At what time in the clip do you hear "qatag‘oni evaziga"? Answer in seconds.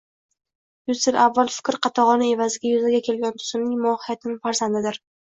1.85-2.71